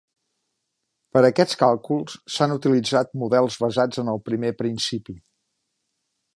[1.17, 2.01] Per a aquest càlcul
[2.37, 5.19] s'han d'utilitzar models basats en el primer principi.